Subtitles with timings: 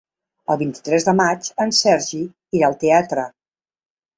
[0.53, 2.23] El vint-i-tres de maig en Sergi
[2.61, 3.31] irà al teatre.